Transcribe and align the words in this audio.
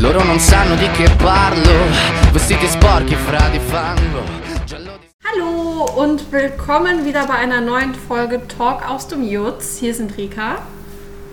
Loro 0.00 0.22
non 0.24 0.38
sanno 0.38 0.74
di 0.76 0.88
che 0.92 1.08
parlo, 1.16 1.72
vestiti 2.32 2.66
sporchi 2.66 3.14
fra 3.14 3.48
di 3.50 3.58
fango. 3.58 4.22
Hallo 5.22 5.84
und 5.96 6.30
willkommen 6.32 7.04
wieder 7.04 7.26
bei 7.26 7.34
einer 7.34 7.60
neuen 7.60 7.94
Folge 7.94 8.40
Talk 8.48 8.88
aus 8.88 9.06
dem 9.08 9.22
Jutz. 9.22 9.78
Hier 9.78 9.94
sind 9.94 10.16
Rika. 10.16 10.62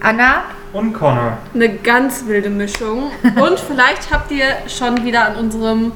Anna, 0.01 0.43
Und 0.73 0.93
Connor. 0.93 1.37
Eine 1.53 1.75
ganz 1.77 2.25
wilde 2.27 2.49
Mischung. 2.49 3.11
Und 3.23 3.59
vielleicht 3.59 4.11
habt 4.11 4.31
ihr 4.31 4.45
schon 4.67 5.03
wieder 5.03 5.25
an 5.25 5.35
unserem 5.37 5.91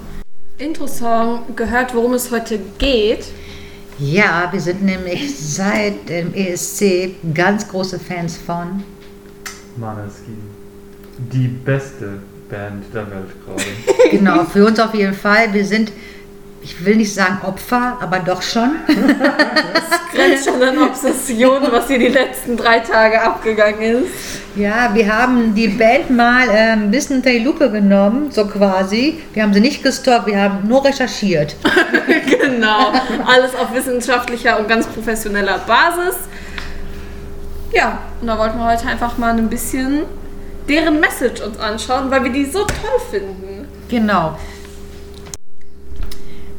Intro-Song 0.57 1.55
gehört, 1.55 1.93
worum 1.93 2.13
es 2.13 2.31
heute 2.31 2.59
geht. 2.77 3.25
ja, 3.99 4.47
wir 4.51 4.59
sind 4.61 4.81
nämlich 4.83 5.37
seit 5.37 6.09
dem 6.09 6.33
ESC 6.33 7.15
ganz 7.33 7.67
große 7.67 7.99
Fans 7.99 8.37
von. 8.37 8.83
Maneskin. 9.77 10.37
Die 11.17 11.47
beste 11.47 12.19
Band 12.51 12.93
der 12.93 13.09
Welt 13.09 13.31
gerade. 13.45 14.11
Genau, 14.11 14.43
für 14.43 14.65
uns 14.65 14.77
auf 14.77 14.93
jeden 14.93 15.13
Fall. 15.13 15.53
Wir 15.53 15.65
sind, 15.65 15.91
ich 16.61 16.83
will 16.85 16.97
nicht 16.97 17.13
sagen 17.13 17.39
Opfer, 17.43 17.97
aber 18.01 18.19
doch 18.19 18.41
schon. 18.41 18.71
Grenzt 20.13 20.45
schon 20.45 20.61
an 20.61 20.77
Obsession, 20.79 21.61
was 21.71 21.87
hier 21.87 21.99
die 21.99 22.09
letzten 22.09 22.57
drei 22.57 22.79
Tage 22.79 23.21
abgegangen 23.21 24.03
ist. 24.03 24.11
Ja, 24.57 24.93
wir 24.93 25.07
haben 25.07 25.55
die 25.55 25.69
Band 25.69 26.09
mal 26.09 26.49
äh, 26.49 26.73
ein 26.73 26.91
bisschen 26.91 27.17
unter 27.17 27.29
die 27.29 27.39
Lupe 27.39 27.71
genommen, 27.71 28.31
so 28.31 28.45
quasi. 28.45 29.21
Wir 29.33 29.43
haben 29.43 29.53
sie 29.53 29.61
nicht 29.61 29.81
gestalkt, 29.81 30.27
wir 30.27 30.41
haben 30.41 30.67
nur 30.67 30.83
recherchiert. 30.83 31.55
genau. 32.41 32.91
Alles 33.25 33.55
auf 33.55 33.73
wissenschaftlicher 33.73 34.59
und 34.59 34.67
ganz 34.67 34.87
professioneller 34.87 35.59
Basis. 35.59 36.17
Ja, 37.73 37.99
und 38.19 38.27
da 38.27 38.37
wollten 38.37 38.57
wir 38.57 38.65
heute 38.65 38.87
einfach 38.87 39.17
mal 39.17 39.37
ein 39.37 39.47
bisschen 39.47 40.01
deren 40.67 40.99
Message 40.99 41.41
uns 41.41 41.59
anschauen, 41.59 42.09
weil 42.11 42.23
wir 42.23 42.31
die 42.31 42.45
so 42.45 42.59
toll 42.59 42.99
finden. 43.09 43.67
Genau. 43.89 44.37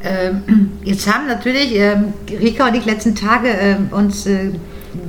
Ähm, 0.05 0.71
jetzt 0.85 1.13
haben 1.13 1.27
natürlich 1.27 1.75
ähm, 1.75 2.13
Rika 2.29 2.69
und 2.69 2.75
ich 2.75 2.85
letzten 2.85 3.15
Tage 3.15 3.49
ähm, 3.49 3.89
uns 3.91 4.27
äh, 4.27 4.51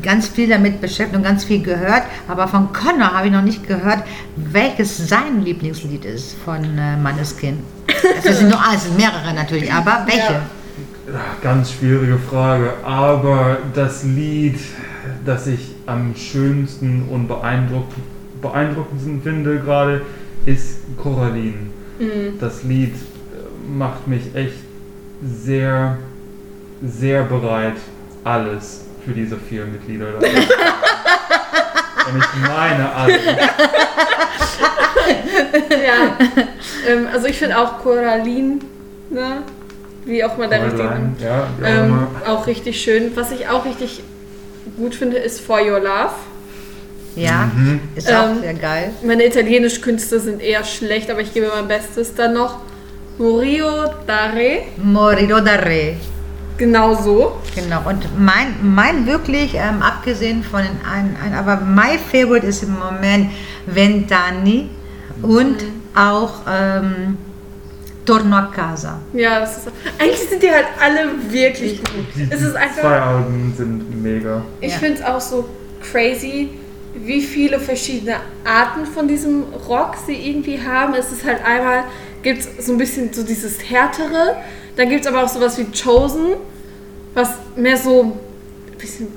ganz 0.01 0.27
viel 0.27 0.47
damit 0.47 0.81
beschäftigt 0.81 1.15
und 1.15 1.23
ganz 1.23 1.43
viel 1.43 1.61
gehört, 1.61 2.03
aber 2.27 2.47
von 2.47 2.71
Connor 2.71 3.13
habe 3.13 3.27
ich 3.27 3.33
noch 3.33 3.41
nicht 3.41 3.67
gehört, 3.67 4.03
welches 4.35 5.09
sein 5.09 5.43
Lieblingslied 5.43 6.05
ist 6.05 6.35
von 6.45 6.63
äh, 6.77 6.95
Manneskin. 6.95 7.59
Es 8.23 8.39
sind 8.39 8.49
nur 8.49 8.59
ah, 8.59 8.71
es 8.75 8.83
sind 8.83 8.97
mehrere 8.97 9.33
natürlich, 9.33 9.71
aber 9.71 10.05
welche? 10.05 10.33
Ja. 10.33 10.41
Ganz 11.41 11.73
schwierige 11.73 12.17
Frage, 12.17 12.75
aber 12.85 13.57
das 13.73 14.03
Lied, 14.03 14.57
das 15.25 15.47
ich 15.47 15.75
am 15.85 16.15
schönsten 16.15 17.09
und 17.09 17.27
beeindruck 17.27 17.87
beeindruckendsten 18.43 19.23
finde 19.23 19.59
gerade, 19.59 20.01
ist 20.45 20.81
Coraline. 21.01 21.71
Das 22.39 22.63
Lied 22.63 22.93
äh, 22.93 22.95
macht 23.75 24.07
mich 24.07 24.35
echt 24.35 24.57
sehr, 25.25 25.97
sehr 26.85 27.23
bereit, 27.23 27.77
alles 28.23 28.85
für 29.05 29.13
diese 29.13 29.37
vier 29.37 29.65
Mitglieder. 29.65 30.17
Und 30.17 30.25
ich 32.17 32.47
meine 32.47 32.93
alle. 32.93 33.19
Ja, 35.69 36.17
ähm, 36.87 37.07
also 37.11 37.27
ich 37.27 37.37
finde 37.37 37.57
auch 37.57 37.79
Coraline, 37.79 38.59
ne? 39.09 39.43
wie 40.05 40.23
auch 40.23 40.37
mal 40.37 40.47
der 40.47 40.65
richtige 40.65 41.11
ja, 41.19 41.47
ähm, 41.63 42.07
auch 42.25 42.47
richtig 42.47 42.81
schön. 42.81 43.11
Was 43.15 43.31
ich 43.31 43.49
auch 43.49 43.65
richtig 43.65 44.03
gut 44.77 44.95
finde, 44.95 45.17
ist 45.17 45.41
For 45.41 45.61
Your 45.61 45.79
Love. 45.79 46.13
Ja, 47.15 47.49
Mhm. 47.55 47.79
ist 47.95 48.11
auch 48.11 48.29
Ähm, 48.31 48.41
sehr 48.41 48.53
geil. 48.55 48.91
Meine 49.05 49.25
italienischen 49.25 49.81
Künste 49.81 50.19
sind 50.19 50.41
eher 50.41 50.63
schlecht, 50.63 51.09
aber 51.11 51.21
ich 51.21 51.33
gebe 51.33 51.47
mein 51.55 51.67
Bestes. 51.67 52.13
Dann 52.15 52.33
noch 52.33 52.59
Murio 53.19 53.67
Dare, 54.07 54.63
Morido 54.81 55.39
da 55.39 55.55
Re. 55.55 55.95
genau 56.57 56.95
so. 56.95 57.37
Genau, 57.55 57.81
und 57.87 58.07
mein, 58.19 58.55
mein 58.63 59.05
wirklich, 59.05 59.53
ähm, 59.53 59.81
abgesehen 59.83 60.43
von 60.43 60.61
den 60.63 60.77
ein, 60.91 61.15
ein, 61.23 61.33
aber 61.35 61.57
my 61.57 61.99
favorite 62.11 62.45
ist 62.47 62.63
im 62.63 62.75
Moment 62.79 63.29
Ventani 63.67 64.69
und 65.21 65.57
auch 65.95 66.33
ähm, 66.51 67.17
Torno 68.05 68.35
a 68.35 68.51
casa. 68.53 68.99
Ja, 69.13 69.39
das 69.41 69.57
ist, 69.59 69.67
eigentlich 69.99 70.19
sind 70.27 70.41
die 70.41 70.49
halt 70.49 70.65
alle 70.81 71.09
wirklich 71.31 71.77
gut. 71.83 72.05
Die, 72.15 72.23
Es 72.29 72.39
die 72.39 72.45
ist 72.45 72.55
einfach, 72.55 72.81
zwei 72.81 72.99
Alben 72.99 73.53
sind 73.55 74.01
mega. 74.03 74.41
Ich 74.59 74.73
Ja. 74.73 74.79
finde 74.79 74.99
es 74.99 75.05
auch 75.05 75.21
so 75.21 75.47
crazy, 75.91 76.49
wie 76.95 77.21
viele 77.21 77.59
verschiedene 77.59 78.17
Arten 78.45 78.85
von 78.85 79.07
diesem 79.07 79.43
Rock 79.67 79.95
sie 80.05 80.13
irgendwie 80.13 80.61
haben. 80.61 80.93
Es 80.93 81.11
ist 81.11 81.25
halt 81.25 81.43
einmal, 81.43 81.83
gibt 82.21 82.39
es 82.39 82.65
so 82.65 82.71
ein 82.73 82.77
bisschen 82.77 83.11
so 83.13 83.23
dieses 83.23 83.69
härtere, 83.69 84.37
dann 84.75 84.89
gibt 84.89 85.01
es 85.05 85.07
aber 85.11 85.23
auch 85.23 85.27
sowas 85.29 85.57
wie 85.57 85.65
Chosen, 85.65 86.35
was 87.13 87.29
mehr 87.55 87.77
so 87.77 88.03
ein 88.71 88.77
bisschen 88.77 89.07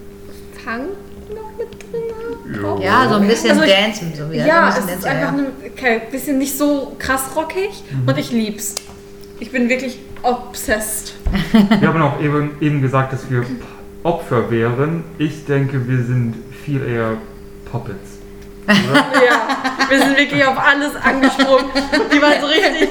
Funk 0.64 0.88
noch 1.30 1.58
mit 1.58 1.68
drin 1.92 2.72
hat. 2.74 2.82
Ja, 2.82 3.08
so 3.08 3.16
ein 3.16 3.26
bisschen 3.28 3.50
Also 3.50 3.62
ich- 3.62 3.72
Dancen. 3.72 4.12
So 4.16 4.30
wieder. 4.30 4.46
Ja, 4.46 4.70
so 4.72 4.78
es 4.80 4.84
ein 4.84 4.86
bisschen 4.86 4.98
ist 4.98 5.04
Dancen, 5.04 5.18
einfach 5.18 5.38
ein 5.38 5.46
okay, 5.72 6.02
bisschen 6.10 6.38
nicht 6.38 6.56
so 6.56 6.94
krass 6.98 7.22
rockig 7.36 7.82
und 8.06 8.18
ich 8.18 8.30
lieb's. 8.32 8.74
Ich 9.38 9.50
bin 9.52 9.68
wirklich 9.68 9.98
obsessed. 10.22 11.14
Wir 11.78 11.88
haben 11.88 12.00
auch 12.00 12.20
eben, 12.22 12.52
eben 12.60 12.80
gesagt, 12.80 13.12
dass 13.12 13.30
wir 13.30 13.44
Opfer 14.02 14.50
wären. 14.50 15.04
Ich 15.18 15.44
denke, 15.44 15.86
wir 15.88 16.02
sind 16.04 16.34
viel 16.64 16.82
eher 16.86 17.16
Puppets. 17.78 18.10
Ja, 18.68 19.88
wir 19.88 19.98
sind 20.00 20.16
wirklich 20.18 20.44
auf 20.44 20.58
alles 20.58 20.96
angesprungen. 20.96 21.66
Die 22.12 22.20
waren 22.20 22.40
so 22.40 22.46
richtig. 22.48 22.88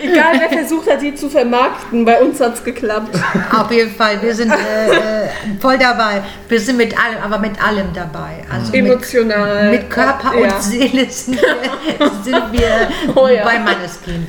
Egal 0.00 0.40
wer 0.40 0.48
versucht 0.58 0.90
hat, 0.90 1.02
die 1.02 1.14
zu 1.14 1.28
vermarkten, 1.28 2.02
bei 2.06 2.18
uns 2.22 2.40
hat's 2.40 2.64
geklappt. 2.64 3.14
Auf 3.54 3.70
jeden 3.70 3.94
Fall, 3.94 4.22
wir 4.22 4.34
sind 4.34 4.50
äh, 4.50 4.54
äh, 4.54 5.28
voll 5.60 5.76
dabei. 5.76 6.22
Wir 6.48 6.58
sind 6.58 6.78
mit 6.78 6.94
allem, 6.98 7.18
aber 7.22 7.38
mit 7.38 7.62
allem 7.62 7.92
dabei. 7.92 8.42
Also 8.50 8.72
mit, 8.72 8.86
Emotional. 8.86 9.70
mit 9.70 9.90
Körper 9.90 10.32
Ja. 10.34 10.54
und 10.54 10.62
Seele 10.62 11.06
sind 11.10 11.38
wir, 11.42 12.10
sind 12.24 12.52
wir 12.52 12.88
Oh 13.14 13.28
ja. 13.28 13.44
bei 13.44 13.58
Manneskin. 13.58 14.26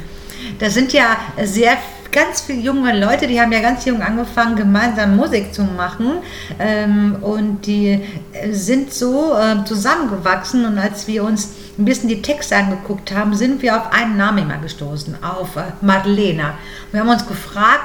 Das 0.59 0.73
sind 0.73 0.91
ja 0.91 1.15
sehr 1.43 1.77
ganz 2.13 2.41
viele 2.41 2.61
junge 2.61 2.97
Leute, 2.97 3.27
die 3.27 3.41
haben 3.41 3.51
ja 3.51 3.59
ganz 3.59 3.83
jung 3.85 4.01
angefangen, 4.01 4.55
gemeinsam 4.55 5.17
Musik 5.17 5.53
zu 5.53 5.63
machen 5.63 6.19
ähm, 6.59 7.17
und 7.21 7.65
die 7.65 7.99
äh, 8.31 8.53
sind 8.53 8.93
so 8.93 9.35
äh, 9.35 9.65
zusammengewachsen 9.65 10.65
und 10.65 10.77
als 10.77 11.07
wir 11.07 11.23
uns 11.23 11.49
ein 11.77 11.85
bisschen 11.85 12.07
die 12.07 12.21
Texte 12.21 12.55
angeguckt 12.55 13.13
haben, 13.13 13.35
sind 13.35 13.61
wir 13.61 13.75
auf 13.75 13.91
einen 13.91 14.15
Namen 14.15 14.43
immer 14.43 14.59
gestoßen, 14.59 15.17
auf 15.23 15.55
äh, 15.57 15.63
Marlena. 15.81 16.53
Wir 16.91 17.01
haben 17.01 17.09
uns 17.09 17.27
gefragt, 17.27 17.83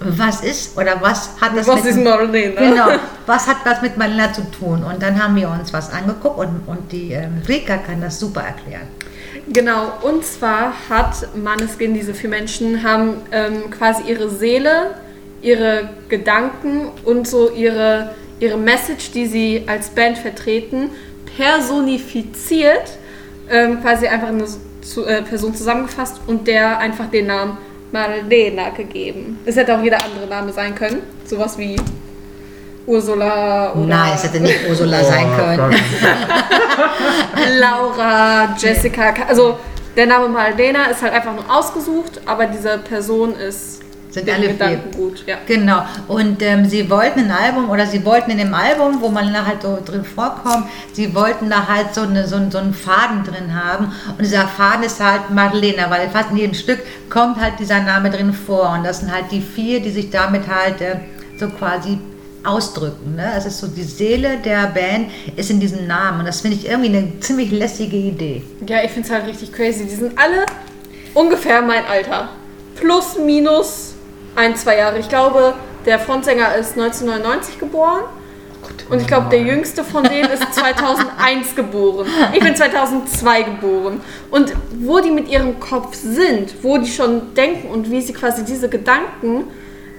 was 0.00 0.42
ist 0.42 0.78
oder 0.78 1.00
was 1.00 1.30
hat 1.40 1.56
das 1.56 1.66
Was 1.66 1.84
mit 1.84 1.84
ist 1.86 2.04
Marlene? 2.04 2.54
Genau, 2.54 2.88
was 3.26 3.46
hat 3.46 3.58
das 3.64 3.82
mit 3.82 3.96
Marlena 3.96 4.32
zu 4.32 4.42
tun? 4.50 4.84
Und 4.84 5.02
dann 5.02 5.22
haben 5.22 5.36
wir 5.36 5.48
uns 5.48 5.72
was 5.72 5.92
angeguckt 5.92 6.38
und, 6.38 6.62
und 6.66 6.92
die 6.92 7.12
ähm, 7.12 7.42
Rika 7.48 7.78
kann 7.78 8.00
das 8.00 8.20
super 8.20 8.42
erklären. 8.42 8.88
Genau, 9.52 9.92
und 10.02 10.24
zwar 10.24 10.72
hat 10.88 11.36
Maneskin, 11.36 11.94
diese 11.94 12.14
vier 12.14 12.30
Menschen, 12.30 12.82
haben 12.82 13.16
ähm, 13.32 13.70
quasi 13.70 14.02
ihre 14.10 14.28
Seele, 14.30 14.94
ihre 15.42 15.90
Gedanken 16.08 16.90
und 17.04 17.26
so 17.26 17.50
ihre, 17.50 18.14
ihre 18.38 18.56
Message, 18.56 19.12
die 19.12 19.26
sie 19.26 19.64
als 19.66 19.90
Band 19.90 20.18
vertreten, 20.18 20.90
personifiziert, 21.36 22.98
ähm, 23.50 23.80
quasi 23.80 24.06
einfach 24.06 24.28
in 24.28 24.36
eine 24.36 24.48
zu, 24.82 25.06
äh, 25.06 25.22
Person 25.22 25.54
zusammengefasst 25.54 26.20
und 26.26 26.46
der 26.46 26.78
einfach 26.78 27.10
den 27.10 27.26
Namen 27.26 27.58
Marlena 27.92 28.70
gegeben. 28.70 29.38
Es 29.44 29.56
hätte 29.56 29.76
auch 29.76 29.82
jeder 29.82 30.04
andere 30.04 30.26
Name 30.26 30.52
sein 30.52 30.74
können, 30.74 31.02
sowas 31.24 31.58
wie 31.58 31.76
Ursula 32.90 33.72
oder 33.72 33.86
Nein, 33.86 34.12
es 34.14 34.24
hätte 34.24 34.40
nicht 34.40 34.58
Ursula 34.68 35.02
sein 35.04 35.26
Oh, 35.32 35.36
können. 35.36 35.56
Gott. 35.70 35.80
Laura, 37.60 38.54
Jessica, 38.58 39.14
also 39.28 39.58
der 39.96 40.06
Name 40.06 40.28
Maldena 40.28 40.84
ist 40.86 41.02
halt 41.02 41.12
einfach 41.12 41.32
nur 41.34 41.44
ausgesucht, 41.52 42.20
aber 42.26 42.46
diese 42.46 42.78
Person 42.78 43.34
ist 43.34 43.80
Sind 44.10 44.28
alle 44.28 44.40
vier. 44.44 44.52
Gedanken 44.52 44.90
gut. 44.96 45.24
Ja. 45.26 45.36
Genau. 45.46 45.82
Und 46.08 46.42
ähm, 46.42 46.64
sie 46.68 46.88
wollten 46.90 47.20
ein 47.20 47.30
Album 47.32 47.70
oder 47.70 47.86
sie 47.86 48.04
wollten 48.04 48.30
in 48.30 48.38
dem 48.38 48.54
Album, 48.54 49.00
wo 49.00 49.08
man 49.08 49.32
da 49.32 49.44
halt 49.46 49.62
so 49.62 49.78
drin 49.84 50.04
vorkommt, 50.04 50.66
sie 50.92 51.14
wollten 51.14 51.50
da 51.50 51.66
halt 51.68 51.94
so, 51.94 52.02
eine, 52.02 52.26
so, 52.26 52.36
einen- 52.36 52.50
so 52.50 52.58
einen 52.58 52.74
Faden 52.74 53.24
drin 53.24 53.54
haben. 53.54 53.86
Und 54.10 54.20
dieser 54.20 54.46
Faden 54.48 54.84
ist 54.84 55.00
halt 55.00 55.30
Madeleine, 55.30 55.86
weil 55.88 56.08
fast 56.08 56.30
in 56.30 56.36
jedem 56.38 56.54
Stück 56.54 56.78
kommt 57.08 57.40
halt 57.40 57.54
dieser 57.58 57.80
Name 57.80 58.10
drin 58.10 58.32
vor. 58.32 58.70
Und 58.70 58.84
das 58.84 59.00
sind 59.00 59.12
halt 59.12 59.26
die 59.30 59.40
vier, 59.40 59.80
die 59.80 59.90
sich 59.90 60.10
damit 60.10 60.42
halt 60.48 60.80
äh, 60.80 60.96
so 61.38 61.48
quasi 61.48 61.98
ausdrücken. 62.44 63.16
Ne? 63.16 63.32
Es 63.36 63.46
ist 63.46 63.58
so, 63.60 63.66
die 63.66 63.82
Seele 63.82 64.38
der 64.44 64.66
Band 64.68 65.10
ist 65.36 65.50
in 65.50 65.60
diesem 65.60 65.86
Namen. 65.86 66.20
Und 66.20 66.26
das 66.26 66.40
finde 66.40 66.56
ich 66.56 66.68
irgendwie 66.68 66.96
eine 66.96 67.20
ziemlich 67.20 67.50
lässige 67.50 67.96
Idee. 67.96 68.42
ja, 68.66 68.82
ich 68.82 68.90
finde 68.90 69.08
es 69.08 69.14
halt 69.14 69.26
richtig 69.26 69.52
crazy. 69.52 69.84
Die 69.84 69.94
sind 69.94 70.18
alle 70.18 70.46
ungefähr 71.14 71.62
mein 71.62 71.84
Alter. 71.86 72.28
Plus, 72.76 73.18
minus 73.18 73.94
ein, 74.36 74.56
zwei 74.56 74.78
Jahre. 74.78 74.98
Ich 74.98 75.08
glaube, 75.08 75.54
der 75.86 75.98
Frontsänger 75.98 76.54
ist 76.56 76.72
1999 76.78 77.58
geboren. 77.58 78.04
Und 78.88 79.00
ich 79.00 79.06
glaube, 79.06 79.28
der 79.30 79.42
jüngste 79.42 79.84
von 79.84 80.04
denen 80.04 80.30
ist 80.30 80.42
2001 80.54 81.54
geboren. 81.54 82.06
Ich 82.32 82.40
bin 82.40 82.54
2002 82.54 83.42
geboren. 83.42 84.00
Und 84.30 84.52
wo 84.80 85.00
die 85.00 85.10
mit 85.10 85.28
ihrem 85.28 85.60
Kopf 85.60 85.94
sind, 85.94 86.54
wo 86.62 86.78
die 86.78 86.90
schon 86.90 87.34
denken 87.34 87.68
und 87.68 87.90
wie 87.90 88.00
sie 88.00 88.12
quasi 88.12 88.44
diese 88.44 88.68
Gedanken 88.68 89.44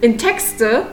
in 0.01 0.17
Texte 0.17 0.87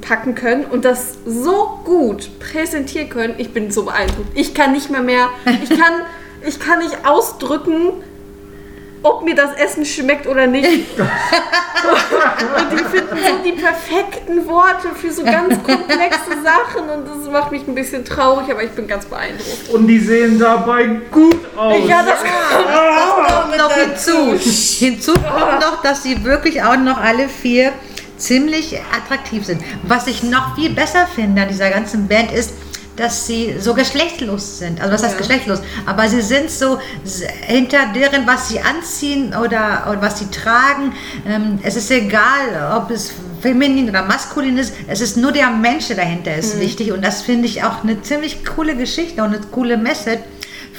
packen 0.00 0.34
können 0.34 0.64
und 0.64 0.84
das 0.84 1.14
so 1.24 1.80
gut 1.84 2.30
präsentieren 2.38 3.08
können, 3.08 3.34
ich 3.38 3.52
bin 3.52 3.70
so 3.70 3.84
beeindruckt. 3.84 4.28
Ich 4.34 4.54
kann 4.54 4.72
nicht 4.72 4.90
mehr 4.90 5.02
mehr, 5.02 5.28
ich 5.62 5.70
kann, 5.78 6.02
ich 6.46 6.58
kann 6.60 6.78
nicht 6.80 7.06
ausdrücken, 7.06 7.92
ob 9.02 9.22
mir 9.22 9.34
das 9.34 9.52
Essen 9.56 9.84
schmeckt 9.84 10.26
oder 10.26 10.46
nicht. 10.46 10.66
und 10.98 12.72
die 12.72 12.84
finden 12.84 13.16
so 13.16 13.44
die 13.44 13.52
perfekten 13.52 14.46
Worte 14.46 14.88
für 14.94 15.12
so 15.12 15.22
ganz 15.22 15.62
komplexe 15.62 16.42
Sachen 16.42 16.88
und 16.88 17.06
das 17.06 17.30
macht 17.30 17.52
mich 17.52 17.68
ein 17.68 17.74
bisschen 17.74 18.04
traurig, 18.04 18.50
aber 18.50 18.62
ich 18.62 18.70
bin 18.70 18.88
ganz 18.88 19.04
beeindruckt. 19.04 19.68
Und 19.72 19.86
die 19.86 19.98
sehen 19.98 20.38
dabei 20.38 20.86
gut 21.10 21.38
aus. 21.54 21.86
Ja, 21.86 22.02
das 22.02 22.20
kommt 22.20 23.58
noch 23.58 23.72
hinzu. 23.74 24.32
Hinzu 24.78 25.12
kommt 25.12 25.60
noch, 25.60 25.82
dass 25.82 26.02
sie 26.02 26.24
wirklich 26.24 26.62
auch 26.62 26.76
noch 26.76 26.98
alle 26.98 27.28
vier 27.28 27.72
ziemlich 28.16 28.78
attraktiv 28.96 29.44
sind. 29.44 29.62
Was 29.82 30.06
ich 30.06 30.22
noch 30.22 30.54
viel 30.54 30.70
besser 30.74 31.06
finde 31.06 31.42
an 31.42 31.48
dieser 31.48 31.70
ganzen 31.70 32.08
Band 32.08 32.32
ist, 32.32 32.50
dass 32.96 33.26
sie 33.26 33.56
so 33.58 33.74
geschlechtlos 33.74 34.58
sind. 34.60 34.80
Also 34.80 34.92
was 34.94 35.02
heißt 35.02 35.14
Ja. 35.14 35.18
geschlechtlos? 35.18 35.58
Aber 35.84 36.08
sie 36.08 36.20
sind 36.22 36.48
so 36.48 36.78
hinter 37.42 37.86
deren, 37.92 38.24
was 38.26 38.48
sie 38.50 38.60
anziehen 38.60 39.34
oder, 39.34 39.88
oder 39.90 40.00
was 40.00 40.20
sie 40.20 40.30
tragen. 40.30 40.92
Ähm, 41.26 41.58
es 41.64 41.74
ist 41.74 41.90
egal, 41.90 42.76
ob 42.76 42.90
es 42.92 43.10
feminin 43.42 43.88
oder 43.88 44.04
maskulin 44.04 44.58
ist. 44.58 44.74
Es 44.86 45.00
ist 45.00 45.16
nur 45.16 45.32
der 45.32 45.50
Mensch, 45.50 45.88
der 45.88 45.96
dahinter 45.96 46.36
ist, 46.36 46.60
wichtig. 46.60 46.92
Und 46.92 47.04
das 47.04 47.22
finde 47.22 47.46
ich 47.48 47.64
auch 47.64 47.82
eine 47.82 48.00
ziemlich 48.02 48.44
coole 48.44 48.76
Geschichte 48.76 49.24
und 49.24 49.34
eine 49.34 49.44
coole 49.50 49.76
Message 49.76 50.20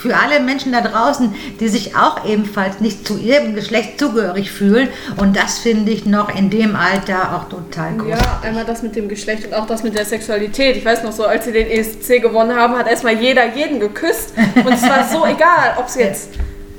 für 0.06 0.16
alle 0.16 0.40
Menschen 0.40 0.72
da 0.72 0.81
draußen, 0.81 1.34
die 1.60 1.68
sich 1.68 1.96
auch 1.96 2.25
ebenfalls 2.25 2.80
nicht 2.80 3.07
zu 3.07 3.18
ihrem 3.18 3.56
Geschlecht 3.56 4.00
zugehörig 4.00 4.52
fühlen. 4.52 4.90
Und 5.18 5.36
das 5.36 5.57
finde 5.57 5.92
ich 5.92 6.06
noch 6.06 6.34
in 6.36 6.52
dem 6.52 6.75
Alter 6.75 7.36
auch 7.36 7.50
total 7.50 7.96
groß. 7.98 8.10
Ja, 8.10 8.42
einmal 8.44 8.66
das 8.66 8.84
mit 8.84 8.96
dem 8.96 9.10
Geschlecht 9.10 9.48
und 9.48 9.56
auch 9.56 9.66
das 9.66 9.81
mit 9.81 9.98
der 9.98 10.06
Sexualität. 10.06 10.78
Ich 10.78 10.86
weiß 10.86 11.02
noch 11.02 11.12
so, 11.12 11.25
als 11.25 11.46
sie 11.46 11.52
den 11.52 11.68
ESC 11.68 12.22
gewonnen 12.22 12.56
haben, 12.56 12.78
hat 12.78 12.88
erstmal 12.88 13.16
jeder 13.19 13.52
jeden 13.56 13.80
geküsst. 13.80 14.34
Und 14.56 14.74
es 14.74 14.84
war 14.84 15.07
so 15.12 15.25
egal, 15.25 15.75
ob 15.78 15.88
es 15.88 15.96
jetzt 15.96 16.30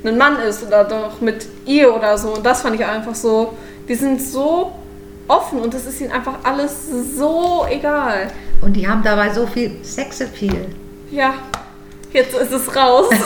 ein 0.05 0.17
Mann 0.17 0.39
ist 0.39 0.65
oder 0.65 0.85
doch 0.85 1.19
mit 1.19 1.47
ihr 1.65 1.93
oder 1.93 2.17
so. 2.17 2.35
Und 2.35 2.45
das 2.45 2.61
fand 2.61 2.75
ich 2.75 2.85
einfach 2.85 3.15
so, 3.15 3.57
die 3.89 3.95
sind 3.95 4.21
so 4.21 4.71
offen 5.27 5.59
und 5.59 5.73
das 5.73 5.85
ist 5.85 5.99
ihnen 5.99 6.13
einfach 6.13 6.35
alles 6.43 6.87
so 7.17 7.65
egal. 7.69 8.29
Und 8.61 8.73
die 8.73 8.87
haben 8.87 9.03
dabei 9.03 9.33
so 9.33 9.45
viel 9.45 9.83
Sexappeal. 9.83 10.67
Ja, 11.11 11.33
jetzt 12.17 12.35
ist 12.35 12.51
es 12.51 12.75
raus. 12.75 13.09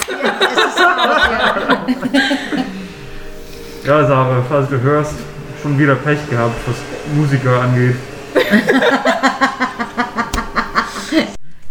Ja, 3.83 4.05
Sarah, 4.05 4.43
falls 4.47 4.69
du 4.69 4.79
hörst, 4.79 5.15
schon 5.59 5.79
wieder 5.79 5.95
Pech 5.95 6.19
gehabt, 6.29 6.53
was 6.67 6.75
Musiker 7.15 7.61
angeht. 7.61 7.95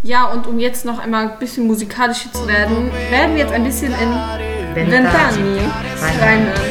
Ja, 0.02 0.24
und 0.24 0.48
um 0.48 0.58
jetzt 0.58 0.84
noch 0.84 0.98
einmal 0.98 1.28
ein 1.30 1.38
bisschen 1.38 1.68
musikalischer 1.68 2.32
zu 2.32 2.48
werden, 2.48 2.90
werden 3.10 3.36
wir 3.36 3.44
jetzt 3.44 3.52
ein 3.52 3.62
bisschen 3.62 3.92
in 3.92 4.12
Ventani. 4.74 5.60
Ventani 6.00 6.69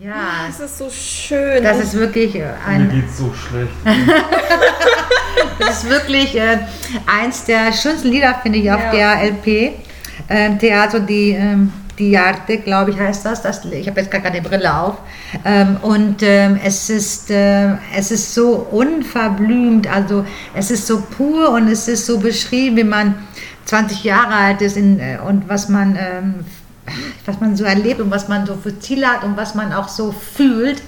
Ja, 0.00 0.46
Das 0.48 0.60
ist 0.60 0.78
so 0.78 0.90
schön. 0.90 1.62
das 1.62 1.78
ist 1.78 1.94
wirklich 1.94 2.34
äh, 2.34 2.38
Mir 2.40 2.56
ein, 2.66 2.90
geht's 2.90 3.18
so 3.18 3.32
schlecht. 3.32 3.70
das 5.58 5.84
ist 5.84 5.88
wirklich 5.90 6.36
äh, 6.36 6.58
eins 7.06 7.44
der 7.44 7.72
schönsten 7.72 8.08
Lieder, 8.08 8.34
finde 8.42 8.58
ich, 8.58 8.70
auf 8.70 8.80
Ja. 8.80 9.16
der 9.16 9.30
LP. 9.30 9.72
Ähm, 10.28 10.58
Teatro 10.58 10.98
di, 11.00 11.30
ähm, 11.32 11.72
di 11.98 12.16
Arte, 12.16 12.58
glaube 12.58 12.90
ich, 12.90 12.98
heißt 12.98 13.24
das. 13.24 13.42
das 13.42 13.64
ich 13.66 13.86
habe 13.86 14.00
jetzt 14.00 14.10
gar 14.10 14.20
keine 14.20 14.42
Brille 14.42 14.74
auf. 14.74 14.96
Ähm, 15.44 15.76
und 15.82 16.22
ähm, 16.22 16.58
es, 16.64 16.90
ist, 16.90 17.30
äh, 17.30 17.74
es 17.96 18.10
ist 18.10 18.34
so 18.34 18.66
unverblümt, 18.70 19.86
also 19.86 20.24
es 20.54 20.70
ist 20.70 20.86
so 20.86 21.00
pur 21.02 21.50
und 21.50 21.68
es 21.68 21.86
ist 21.88 22.06
so 22.06 22.18
beschrieben, 22.18 22.76
wie 22.78 22.84
man 22.84 23.14
20 23.66 24.02
Jahre 24.02 24.34
alt 24.34 24.60
ist 24.62 24.76
in, 24.76 24.98
äh, 24.98 25.18
und 25.24 25.48
was 25.48 25.68
man, 25.68 25.96
ähm, 26.00 26.34
was 27.26 27.40
man 27.40 27.56
so 27.56 27.64
erlebt 27.64 28.00
und 28.00 28.10
was 28.10 28.28
man 28.28 28.46
so 28.46 28.56
für 28.56 28.78
Ziele 28.78 29.06
hat 29.08 29.24
und 29.24 29.36
was 29.36 29.54
man 29.54 29.72
auch 29.72 29.88
so 29.88 30.12
fühlt 30.12 30.82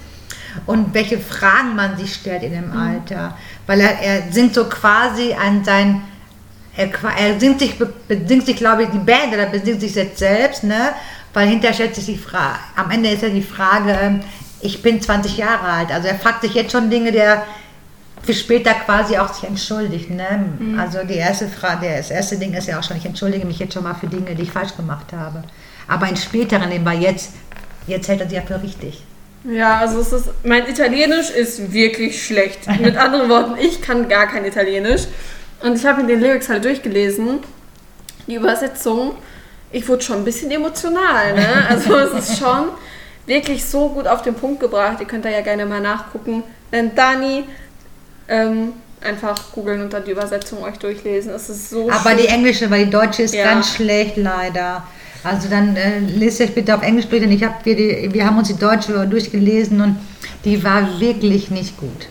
und 0.65 0.93
welche 0.93 1.19
Fragen 1.19 1.75
man 1.75 1.97
sich 1.97 2.13
stellt 2.15 2.43
in 2.43 2.51
dem 2.53 2.71
Alter. 2.71 3.37
Weil 3.65 3.81
er, 3.81 3.99
er 3.99 4.31
singt 4.31 4.53
so 4.55 4.65
quasi 4.65 5.33
an 5.33 5.63
sein, 5.63 6.01
er, 6.75 6.89
er 7.17 7.39
singt 7.39 7.59
sich, 7.59 7.77
be- 7.77 7.91
besingt 8.07 8.45
sich, 8.45 8.55
glaube 8.55 8.83
ich, 8.83 8.89
die 8.89 8.99
Band 8.99 9.33
oder 9.33 9.47
besingt 9.47 9.81
sich 9.81 9.95
jetzt 9.95 10.19
selbst, 10.19 10.63
ne? 10.63 10.89
Weil 11.33 11.47
hinterher 11.49 11.73
stellt 11.73 11.95
sich 11.95 12.05
die 12.05 12.17
Frage, 12.17 12.57
am 12.75 12.89
Ende 12.89 13.09
ist 13.09 13.21
ja 13.21 13.29
die 13.29 13.41
Frage, 13.43 14.21
ich 14.61 14.81
bin 14.81 14.99
20 15.01 15.37
Jahre 15.37 15.65
alt. 15.67 15.91
Also 15.91 16.07
er 16.07 16.15
fragt 16.15 16.41
sich 16.41 16.53
jetzt 16.53 16.71
schon 16.71 16.89
Dinge, 16.89 17.11
der 17.11 17.43
für 18.23 18.33
später 18.33 18.73
quasi 18.73 19.17
auch 19.17 19.31
sich 19.31 19.47
entschuldigt. 19.47 20.09
Ne? 20.09 20.45
Also 20.79 20.99
die 21.03 21.13
erste 21.15 21.47
Frage, 21.47 21.87
das 21.95 22.09
erste 22.09 22.37
Ding 22.37 22.53
ist 22.53 22.67
ja 22.67 22.79
auch 22.79 22.83
schon, 22.83 22.97
ich 22.97 23.05
entschuldige 23.05 23.45
mich 23.45 23.59
jetzt 23.59 23.73
schon 23.75 23.83
mal 23.83 23.93
für 23.93 24.07
Dinge, 24.07 24.33
die 24.33 24.43
ich 24.43 24.51
falsch 24.51 24.75
gemacht 24.75 25.07
habe. 25.15 25.43
Aber 25.87 26.07
in 26.09 26.17
späteren, 26.17 26.69
nehmen 26.69 26.85
wir 26.85 26.93
jetzt, 26.93 27.31
jetzt 27.87 28.07
hält 28.07 28.21
er 28.21 28.29
sie 28.29 28.35
ja 28.35 28.41
für 28.41 28.61
richtig. 28.61 29.03
Ja, 29.43 29.77
also 29.77 29.99
es 29.99 30.11
ist, 30.11 30.29
mein 30.43 30.67
Italienisch 30.67 31.29
ist 31.29 31.71
wirklich 31.71 32.25
schlecht. 32.25 32.67
Mit 32.81 32.97
anderen 32.97 33.29
Worten, 33.29 33.55
ich 33.59 33.81
kann 33.81 34.09
gar 34.09 34.27
kein 34.27 34.43
Italienisch. 34.45 35.03
Und 35.61 35.75
ich 35.77 35.85
habe 35.85 36.01
mir 36.01 36.07
den 36.07 36.19
Lyrics 36.21 36.49
halt 36.49 36.65
durchgelesen, 36.65 37.39
die 38.27 38.35
Übersetzung. 38.35 39.15
Ich 39.71 39.87
wurde 39.87 40.01
schon 40.03 40.17
ein 40.17 40.25
bisschen 40.25 40.51
emotional, 40.51 41.33
ne? 41.33 41.47
Also 41.69 41.95
es 41.95 42.29
ist 42.29 42.39
schon 42.39 42.69
wirklich 43.25 43.63
so 43.65 43.89
gut 43.89 44.07
auf 44.07 44.21
den 44.21 44.33
Punkt 44.35 44.59
gebracht. 44.59 44.97
Ihr 44.99 45.07
könnt 45.07 45.25
da 45.25 45.29
ja 45.29 45.41
gerne 45.41 45.65
mal 45.65 45.81
nachgucken. 45.81 46.43
Denn 46.71 46.93
Dani, 46.95 47.43
ähm, 48.27 48.73
einfach 49.01 49.51
googeln 49.53 49.81
und 49.81 49.93
dann 49.93 50.03
die 50.03 50.11
Übersetzung 50.11 50.63
euch 50.63 50.77
durchlesen. 50.77 51.31
Es 51.33 51.49
ist 51.49 51.69
so 51.69 51.89
Aber 51.89 52.09
schön. 52.11 52.17
die 52.19 52.27
englische, 52.27 52.69
weil 52.69 52.85
die 52.85 52.91
deutsche 52.91 53.23
ist 53.23 53.33
Ja. 53.33 53.45
ganz 53.45 53.73
schlecht 53.73 54.17
leider. 54.17 54.83
Also 55.23 55.49
dann 55.49 55.75
äh, 55.75 55.99
lest 55.99 56.41
euch 56.41 56.53
bitte 56.53 56.75
auf 56.75 56.83
Englisch 56.83 57.07
durch, 57.07 57.21
denn 57.21 57.31
ich 57.31 57.43
hab, 57.43 57.65
wir, 57.65 57.75
die, 57.75 58.09
wir 58.13 58.25
haben 58.25 58.37
uns 58.37 58.47
die 58.47 58.57
deutsche 58.57 59.07
durchgelesen 59.07 59.81
und 59.81 59.97
die 60.45 60.63
war 60.63 60.99
wirklich 60.99 61.51
nicht 61.51 61.77
gut. 61.77 62.07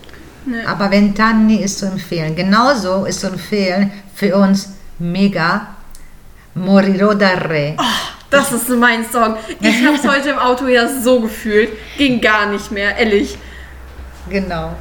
Aber 0.67 0.91
Ventani 0.91 1.57
ist 1.57 1.81
zu 1.81 1.87
empfehlen. 1.87 2.37
Genauso 2.37 3.05
ist 3.05 3.21
zu 3.21 3.29
empfehlen 3.29 3.91
für 4.15 4.37
uns 4.37 4.75
mega 4.99 5.69
Morirò 6.55 7.15
da 7.15 7.31
Re. 7.31 7.77
Das 8.31 8.53
ist 8.53 8.69
mein 8.69 9.05
Song. 9.05 9.37
Ich 9.61 9.85
habe 9.85 9.97
es 9.97 10.07
heute 10.09 10.31
im 10.31 10.39
Auto 10.39 10.67
ja 10.67 10.89
so 10.89 11.21
gefühlt. 11.21 11.71
Ging 11.99 12.21
gar 12.21 12.47
nicht 12.47 12.71
mehr, 12.71 12.97
ehrlich. 12.97 13.37
Genau. 14.31 14.75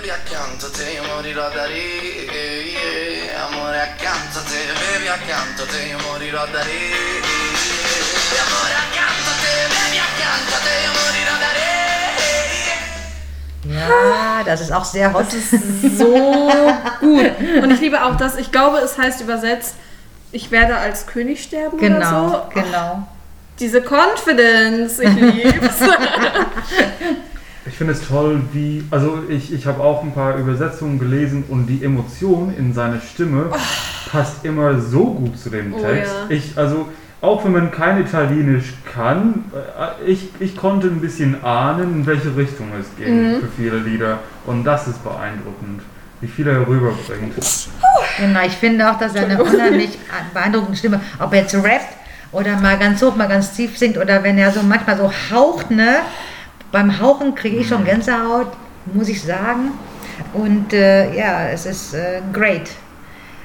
Bevi 0.00 0.12
accanto 0.12 0.64
a 0.64 0.70
te, 0.70 0.92
io 0.92 1.02
morirò 1.14 1.50
da 1.50 1.66
re. 1.66 3.34
Amore 3.36 3.80
accanto 3.82 4.38
a 4.38 4.42
te, 4.48 4.56
bevi 4.94 5.08
accanto 5.08 5.62
a 5.62 5.66
te, 5.66 5.76
io 5.90 5.98
morirò 6.08 6.46
da 6.46 6.62
re. 6.62 6.72
Amore 8.40 8.72
accanto 8.80 9.28
a 9.28 9.36
te, 9.42 9.52
bevi 9.68 9.98
accanto 10.00 10.54
a 10.54 10.60
te, 10.64 10.72
io 10.84 10.92
morirò 10.96 11.36
da 11.36 11.52
re. 11.52 11.68
Ja, 13.76 14.42
das 14.42 14.62
ist 14.62 14.72
auch 14.72 14.86
sehr 14.86 15.12
hot. 15.12 15.26
Das 15.26 15.34
ist 15.34 15.98
so 15.98 16.72
gut. 17.00 17.62
Und 17.62 17.70
ich 17.70 17.80
liebe 17.80 18.02
auch 18.02 18.16
das, 18.16 18.38
ich 18.38 18.50
glaube, 18.50 18.78
es 18.78 18.96
heißt 18.96 19.20
übersetzt, 19.20 19.74
ich 20.32 20.50
werde 20.50 20.78
als 20.78 21.06
König 21.08 21.42
sterben 21.42 21.78
oder 21.78 21.88
Genau, 21.88 22.28
so. 22.30 22.44
genau. 22.54 23.06
Diese 23.58 23.82
Confidence, 23.82 24.98
ich 24.98 25.10
lieb's. 25.14 25.76
Ich 27.66 27.74
finde 27.76 27.92
es 27.92 28.06
toll, 28.08 28.40
wie, 28.52 28.84
also 28.90 29.22
ich, 29.28 29.52
ich 29.52 29.66
habe 29.66 29.82
auch 29.82 30.02
ein 30.02 30.12
paar 30.12 30.36
Übersetzungen 30.36 30.98
gelesen 30.98 31.44
und 31.48 31.66
die 31.66 31.84
Emotion 31.84 32.54
in 32.56 32.72
seiner 32.72 33.00
Stimme 33.00 33.50
passt 34.10 34.44
immer 34.44 34.80
so 34.80 35.04
gut 35.12 35.38
zu 35.38 35.50
dem 35.50 35.74
Oh 35.74 35.78
Text. 35.80 36.12
ja. 36.28 36.34
Ich, 36.34 36.56
also 36.56 36.88
auch 37.20 37.44
wenn 37.44 37.52
man 37.52 37.70
kein 37.70 38.00
Italienisch 38.00 38.72
kann, 38.90 39.44
äh, 39.52 40.10
ich, 40.10 40.28
ich 40.40 40.56
konnte 40.56 40.86
ein 40.86 41.00
bisschen 41.02 41.44
ahnen, 41.44 41.96
in 41.96 42.06
welche 42.06 42.34
Richtung 42.34 42.68
es 42.80 42.86
ging 42.96 43.34
Mhm. 43.34 43.40
für 43.40 43.48
viele 43.58 43.76
Lieder 43.78 44.20
und 44.46 44.64
das 44.64 44.88
ist 44.88 45.04
beeindruckend, 45.04 45.82
wie 46.22 46.28
viel 46.28 46.48
er 46.48 46.66
rüberbringt. 46.66 47.34
Genau, 48.18 48.40
ich 48.46 48.52
finde 48.54 48.90
auch, 48.90 48.98
dass 48.98 49.14
er 49.14 49.24
eine 49.26 49.42
unheimlich 49.42 49.98
beeindruckende 50.32 50.78
Stimme, 50.78 51.00
ob 51.18 51.32
er 51.34 51.42
jetzt 51.42 51.54
rappt 51.54 51.94
oder 52.32 52.56
mal 52.58 52.78
ganz 52.78 53.02
hoch, 53.02 53.14
mal 53.16 53.28
ganz 53.28 53.52
tief 53.54 53.76
singt 53.76 53.98
oder 53.98 54.22
wenn 54.22 54.38
er 54.38 54.50
so 54.50 54.62
manchmal 54.62 54.96
so 54.96 55.12
haucht, 55.30 55.70
ne? 55.70 55.96
Beim 56.72 57.00
Hauchen 57.00 57.34
kriege 57.34 57.56
ich 57.58 57.68
schon 57.68 57.84
Gänsehaut, 57.84 58.48
muss 58.92 59.08
ich 59.08 59.22
sagen. 59.22 59.72
Und 60.32 60.72
äh, 60.72 61.12
ja, 61.16 61.48
es 61.48 61.66
ist 61.66 61.94
äh, 61.94 62.20
great. 62.32 62.70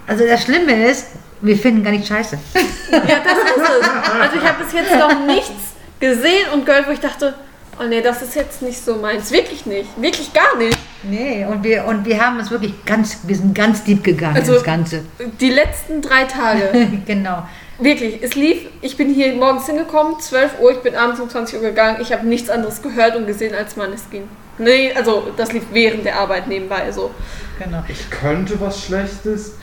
Also 0.07 0.25
das 0.27 0.43
Schlimme 0.43 0.87
ist, 0.87 1.07
wir 1.41 1.57
finden 1.57 1.83
gar 1.83 1.91
nicht 1.91 2.07
scheiße. 2.07 2.37
Ja, 2.91 2.99
das 3.01 3.37
ist 3.39 3.81
es. 3.81 3.89
Also 4.21 4.37
ich 4.37 4.43
habe 4.47 4.63
bis 4.63 4.71
jetzt 4.71 4.95
noch 4.95 5.25
nichts 5.25 5.73
gesehen 5.99 6.45
und 6.53 6.65
gehört, 6.65 6.87
wo 6.87 6.91
ich 6.91 6.99
dachte, 6.99 7.33
oh 7.79 7.83
nee, 7.83 7.99
das 7.99 8.21
ist 8.21 8.35
jetzt 8.35 8.61
nicht 8.61 8.79
so 8.79 8.95
meins. 8.95 9.31
Wirklich 9.31 9.65
nicht. 9.65 9.89
Wirklich 9.99 10.31
gar 10.31 10.55
nicht. 10.55 10.77
Nee, 11.03 11.45
und 11.45 11.63
wir, 11.63 11.83
und 11.85 12.05
wir 12.05 12.23
haben 12.23 12.37
uns 12.39 12.51
wirklich 12.51 12.73
ganz, 12.85 13.17
wir 13.23 13.35
sind 13.35 13.53
ganz 13.55 13.83
deep 13.83 14.03
gegangen 14.03 14.37
Also- 14.37 14.53
ins 14.53 14.63
Ganze. 14.63 15.03
Die 15.41 15.49
letzten 15.49 16.01
drei 16.01 16.23
Tage. 16.23 16.69
genau. 17.05 17.43
Wirklich, 17.79 18.23
es 18.23 18.35
lief, 18.35 18.67
ich 18.81 18.95
bin 18.95 19.13
hier 19.13 19.33
morgens 19.35 19.65
hingekommen, 19.65 20.19
12 20.19 20.59
Uhr, 20.61 20.71
ich 20.71 20.79
bin 20.79 20.95
abends 20.95 21.19
um 21.19 21.29
20 21.29 21.55
Uhr 21.55 21.61
gegangen, 21.61 21.97
ich 22.01 22.13
habe 22.13 22.25
nichts 22.25 22.49
anderes 22.49 22.81
gehört 22.81 23.15
und 23.17 23.27
gesehen 23.27 23.53
als 23.53 23.75
Maneskin. 23.75 24.23
Nee, 24.57 24.93
also 24.95 25.27
das 25.35 25.51
lief 25.51 25.63
während 25.73 26.05
der 26.05 26.17
Arbeit 26.17 26.47
nebenbei 26.47 26.89
so. 26.91 27.11
genau. 27.59 27.83
Ich 27.89 28.09
könnte 28.09 28.59
was 28.61 28.81
Schlechtes 28.85 29.55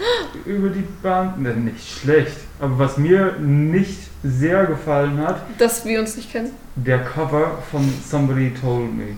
über 0.44 0.68
die 0.68 0.84
Band, 1.02 1.40
ne, 1.40 1.54
nicht 1.54 2.00
schlecht, 2.00 2.36
aber 2.60 2.78
was 2.78 2.98
mir 2.98 3.36
nicht 3.40 3.98
sehr 4.22 4.66
gefallen 4.66 5.18
hat, 5.26 5.40
Dass 5.58 5.84
wir 5.86 5.98
uns 5.98 6.16
nicht 6.16 6.30
kennen. 6.30 6.50
der 6.76 6.98
Cover 7.04 7.58
von 7.70 7.90
Somebody 8.06 8.52
Told 8.60 8.94
Me. 8.94 9.16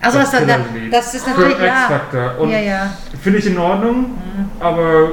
Also 0.00 0.18
das, 0.20 0.30
Das 0.30 0.46
das, 0.46 0.56
das 0.90 1.14
ist 1.14 1.24
Für 1.24 1.30
natürlich, 1.40 1.58
ja. 1.58 1.82
X-Factor. 1.82 2.38
Und 2.38 2.50
Ja, 2.50 2.58
ja. 2.60 2.90
finde 3.22 3.38
ich 3.38 3.46
in 3.46 3.58
Ordnung, 3.58 4.18
aber 4.58 5.10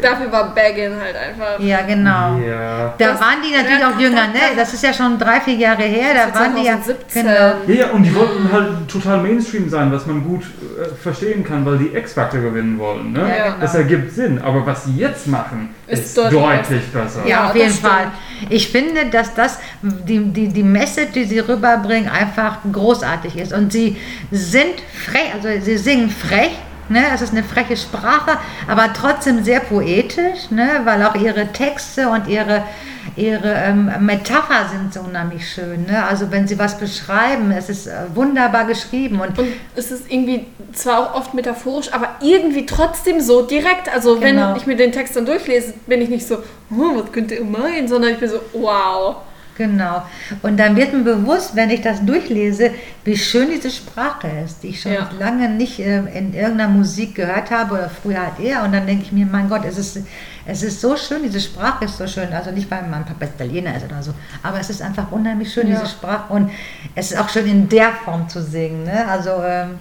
Dafür 0.00 0.30
war 0.30 0.54
Baggin 0.54 0.92
halt 1.00 1.16
einfach. 1.16 1.58
Ja, 1.58 1.82
genau. 1.82 2.38
ja. 2.38 2.94
Da 2.98 3.12
Das- 3.12 3.20
waren 3.20 3.36
die 3.42 3.54
natürlich 3.56 3.80
Ja, 3.80 3.90
auch 3.94 3.98
jünger, 3.98 4.26
ne? 4.28 4.40
Das 4.56 4.72
ist 4.74 4.82
ja 4.82 4.92
schon 4.92 5.18
drei, 5.18 5.40
vier 5.40 5.54
Jahre 5.54 5.82
her. 5.82 6.14
Da 6.14 6.26
Das 6.30 6.34
waren 6.40 6.54
die 6.56 6.62
ja. 6.64 6.72
2017. 6.82 7.22
Genau. 7.24 7.34
Ja, 7.66 7.74
ja, 7.86 7.90
und 7.92 8.02
die 8.02 8.14
wollten 8.14 8.50
halt 8.52 8.88
total 8.88 9.18
Mainstream 9.22 9.68
sein, 9.68 9.90
was 9.92 10.06
man 10.06 10.22
gut 10.24 10.42
äh, 10.42 10.94
verstehen 11.02 11.44
kann, 11.44 11.64
weil 11.64 11.78
die 11.78 11.96
X-Factor 11.96 12.40
gewinnen 12.40 12.78
wollen. 12.78 13.12
Ne? 13.12 13.20
Ja, 13.20 13.44
genau. 13.44 13.56
Das 13.60 13.74
ergibt 13.74 14.12
Sinn, 14.12 14.40
aber 14.42 14.64
was 14.66 14.84
sie 14.84 14.96
jetzt 14.96 15.26
machen, 15.26 15.74
Ist 15.86 16.04
ist, 16.04 16.18
deutlich 16.18 16.82
besser. 16.92 17.26
Ja, 17.26 17.48
auf 17.48 17.54
jeden. 17.56 17.70
Fall. 17.72 18.08
Ich 18.50 18.68
finde, 18.68 19.06
dass 19.06 19.34
das 19.34 19.58
die, 19.82 20.18
die, 20.32 20.48
die 20.48 20.62
Message, 20.62 21.12
die 21.12 21.24
sie 21.24 21.38
rüberbringen, 21.38 22.08
einfach 22.10 22.58
großartig 22.70 23.36
ist. 23.38 23.52
Und 23.52 23.72
sie 23.72 23.96
sind 24.30 24.74
frech, 25.06 25.32
also 25.34 25.48
sie 25.64 25.78
singen 25.78 26.10
frech. 26.10 26.50
Ne, 26.88 27.02
es 27.12 27.20
ist 27.20 27.32
eine 27.32 27.42
freche 27.42 27.76
Sprache, 27.76 28.38
aber 28.68 28.92
trotzdem 28.92 29.42
sehr 29.42 29.58
poetisch, 29.60 30.50
ne, 30.50 30.82
weil 30.84 31.02
auch 31.04 31.16
ihre 31.16 31.48
Texte 31.52 32.08
und 32.08 32.28
ihre, 32.28 32.62
ihre 33.16 33.52
ähm, 33.54 33.90
Metapher 34.00 34.68
sind 34.70 34.94
so 34.94 35.00
unheimlich 35.00 35.50
schön. 35.50 35.86
Ne? 35.86 36.04
Also 36.04 36.30
wenn 36.30 36.46
sie 36.46 36.58
was 36.60 36.78
beschreiben, 36.78 37.50
es 37.50 37.68
ist 37.68 37.88
äh, 37.88 37.92
wunderbar 38.14 38.66
geschrieben. 38.66 39.20
Und 39.20 39.36
Und 39.36 39.48
es 39.74 39.90
ist 39.90 40.10
irgendwie 40.10 40.46
zwar 40.72 41.00
auch 41.00 41.14
oft 41.16 41.34
metaphorisch, 41.34 41.92
aber 41.92 42.10
irgendwie 42.20 42.66
trotzdem 42.66 43.20
so 43.20 43.42
direkt. 43.42 43.92
Also 43.92 44.18
Genau. 44.20 44.50
wenn 44.50 44.56
ich 44.56 44.66
mir 44.66 44.76
den 44.76 44.92
Text 44.92 45.16
dann 45.16 45.26
durchlese, 45.26 45.74
bin 45.86 46.00
ich 46.00 46.08
nicht 46.08 46.26
so, 46.26 46.36
oh, 46.70 47.02
was 47.02 47.10
könnte 47.10 47.34
er 47.34 47.44
meinen, 47.44 47.88
sondern 47.88 48.12
ich 48.12 48.18
bin 48.18 48.28
so, 48.30 48.38
wow. 48.52 49.16
Genau. 49.58 50.02
Und 50.42 50.58
dann 50.58 50.76
wird 50.76 50.92
mir 50.92 51.02
bewusst, 51.02 51.56
wenn 51.56 51.70
ich 51.70 51.80
das 51.80 52.04
durchlese, 52.04 52.72
wie 53.04 53.16
schön 53.16 53.48
diese 53.50 53.70
Sprache 53.70 54.28
ist, 54.44 54.62
die 54.62 54.68
ich 54.68 54.82
schon 54.82 54.92
Ja. 54.92 55.08
lange 55.18 55.48
nicht 55.48 55.78
äh, 55.78 55.98
in 55.98 56.34
irgendeiner 56.34 56.68
Musik 56.68 57.14
gehört 57.14 57.50
habe 57.50 57.74
oder 57.74 57.88
früher 57.88 58.20
halt 58.20 58.38
eher. 58.38 58.62
Und 58.64 58.72
dann 58.72 58.86
denke 58.86 59.04
ich 59.04 59.12
mir, 59.12 59.24
mein 59.24 59.48
Gott, 59.48 59.62
es 59.66 59.78
ist, 59.78 59.98
es 60.44 60.62
ist 60.62 60.80
so 60.80 60.94
schön, 60.96 61.22
diese 61.22 61.40
Sprache 61.40 61.86
ist 61.86 61.96
so 61.96 62.06
schön. 62.06 62.32
Also 62.32 62.50
nicht, 62.50 62.70
weil 62.70 62.82
mein 62.82 63.04
Papa 63.06 63.24
Italiener 63.24 63.74
ist 63.76 63.86
oder 63.86 64.02
so, 64.02 64.12
aber 64.42 64.60
es 64.60 64.68
ist 64.68 64.82
einfach 64.82 65.10
unheimlich 65.10 65.52
schön, 65.52 65.68
Ja. 65.68 65.76
diese 65.80 65.90
Sprache. 65.90 66.32
Und 66.32 66.50
es 66.94 67.12
ist 67.12 67.18
auch 67.18 67.28
schön 67.30 67.46
in 67.46 67.68
der 67.68 67.92
Form 68.04 68.28
zu 68.28 68.42
singen. 68.42 68.84
Ne? 68.84 69.06
Also 69.08 69.30
ähm, 69.42 69.78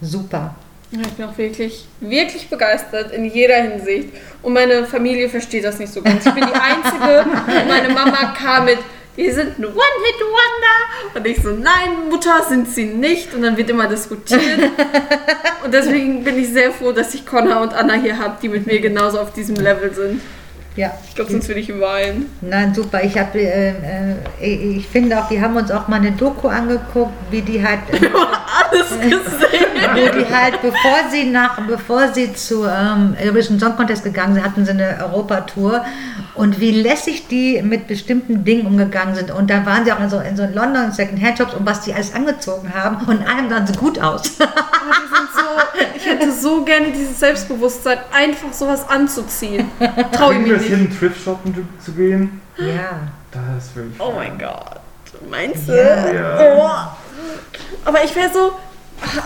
super. 0.00 0.54
Ich 0.90 1.08
bin 1.14 1.24
auch 1.26 1.36
wirklich, 1.36 1.86
wirklich 1.98 2.48
begeistert 2.48 3.10
in 3.10 3.24
jeder 3.24 3.56
Hinsicht. 3.56 4.10
Und 4.42 4.52
meine 4.52 4.84
Familie 4.84 5.28
versteht 5.28 5.64
das 5.64 5.80
nicht 5.80 5.92
so 5.92 6.00
ganz. 6.02 6.24
Ich 6.24 6.32
bin 6.32 6.44
die 6.46 6.52
Einzige 6.52 7.26
meine 7.68 7.88
Mama 7.92 8.32
kam 8.38 8.66
mit, 8.66 8.78
die 9.16 9.30
sind 9.30 9.58
ein 9.58 9.64
One-Hit-Wonder. 9.64 11.14
Und 11.14 11.26
ich 11.26 11.42
so, 11.42 11.50
nein, 11.50 12.08
Mutter, 12.10 12.44
sind 12.48 12.68
sie 12.68 12.86
nicht. 12.86 13.32
Und 13.34 13.42
dann 13.42 13.56
wird 13.56 13.70
immer 13.70 13.86
diskutiert. 13.86 14.70
Und 15.64 15.72
deswegen 15.72 16.24
bin 16.24 16.38
ich 16.38 16.48
sehr 16.48 16.72
froh, 16.72 16.92
dass 16.92 17.14
ich 17.14 17.24
Connor 17.24 17.62
und 17.62 17.72
Anna 17.72 17.94
hier 17.94 18.18
habe, 18.18 18.36
die 18.42 18.50
mit 18.50 18.66
mir 18.66 18.80
genauso 18.80 19.18
auf 19.18 19.32
diesem 19.32 19.56
Level 19.56 19.94
sind. 19.94 20.20
Ja. 20.76 20.92
Ich 21.08 21.14
glaube, 21.14 21.30
sonst 21.30 21.46
würde 21.46 21.60
ich 21.60 21.80
weinen. 21.80 22.30
Nein, 22.40 22.74
super. 22.74 23.02
Ich, 23.04 23.16
hab, 23.16 23.34
äh, 23.36 23.68
äh, 23.70 24.76
ich 24.76 24.88
finde 24.88 25.18
auch, 25.18 25.28
die 25.28 25.40
haben 25.40 25.56
uns 25.56 25.70
auch 25.70 25.86
mal 25.86 25.96
eine 25.96 26.12
Doku 26.12 26.48
angeguckt, 26.48 27.12
wie 27.30 27.42
die 27.42 27.64
halt. 27.64 27.78
Äh, 27.92 28.08
Alles 28.70 28.90
gesehen. 29.00 29.64
wo 29.92 30.18
die 30.18 30.34
halt, 30.34 30.60
bevor 30.62 31.10
sie 31.12 31.24
nach, 31.24 31.60
bevor 31.66 32.12
sie 32.12 32.32
zu 32.34 32.64
ähm, 32.64 33.16
Eurovision 33.22 33.60
Song 33.60 33.76
Contest 33.76 34.02
gegangen 34.02 34.34
sind, 34.34 34.44
hatten 34.44 34.64
sie 34.64 34.72
eine 34.72 34.98
Europatour 35.04 35.84
und 36.34 36.58
wie 36.58 36.72
lässig 36.72 37.28
die 37.28 37.62
mit 37.62 37.86
bestimmten 37.86 38.44
Dingen 38.44 38.66
umgegangen 38.66 39.14
sind. 39.14 39.30
Und 39.30 39.50
da 39.50 39.64
waren 39.64 39.84
sie 39.84 39.92
auch 39.92 40.00
in 40.00 40.10
so, 40.10 40.18
in 40.18 40.36
so 40.36 40.44
London 40.44 40.90
Second-Hand 40.90 41.38
Shops 41.38 41.54
und 41.54 41.64
was 41.66 41.82
die 41.82 41.94
alles 41.94 42.12
angezogen 42.14 42.72
haben 42.74 43.06
und 43.06 43.26
allem 43.28 43.48
sahen 43.48 43.66
sie 43.66 43.74
gut 43.74 44.00
aus. 44.00 44.40
Aber 44.40 44.50
die 44.50 45.14
sind 45.14 45.28
so, 45.33 45.33
ich 45.96 46.06
hätte 46.06 46.32
so 46.32 46.64
gerne 46.64 46.90
dieses 46.92 47.18
Selbstbewusstsein, 47.20 47.98
einfach 48.12 48.52
sowas 48.52 48.88
anzuziehen. 48.88 49.70
Trau 50.12 50.30
ich 50.32 50.38
es 50.48 50.62
nicht. 50.62 50.64
hin, 50.66 50.96
Thrift 50.98 51.22
shoppen 51.22 51.68
zu 51.84 51.92
gehen? 51.92 52.40
ja. 52.58 53.00
Das 53.30 53.74
will 53.74 53.90
ich. 53.92 54.00
Oh 54.00 54.12
mein 54.12 54.38
Gott. 54.38 54.80
Meinst 55.28 55.68
du? 55.68 55.76
Ja. 55.76 56.12
Ja. 56.12 56.56
Oh. 56.56 57.84
Aber 57.84 58.04
ich 58.04 58.14
wäre 58.14 58.30
so, 58.32 58.52